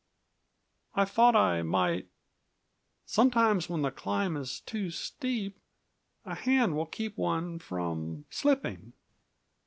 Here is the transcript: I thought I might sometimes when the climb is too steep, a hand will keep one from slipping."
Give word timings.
I 0.95 1.05
thought 1.05 1.35
I 1.35 1.61
might 1.61 2.07
sometimes 3.05 3.69
when 3.69 3.83
the 3.83 3.91
climb 3.91 4.35
is 4.35 4.59
too 4.61 4.89
steep, 4.89 5.59
a 6.25 6.33
hand 6.33 6.75
will 6.75 6.87
keep 6.87 7.15
one 7.19 7.59
from 7.59 8.25
slipping." 8.31 8.93